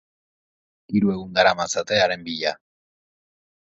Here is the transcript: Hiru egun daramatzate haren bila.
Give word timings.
Hiru 0.95 1.13
egun 1.17 1.31
daramatzate 1.41 2.03
haren 2.09 2.29
bila. 2.33 2.59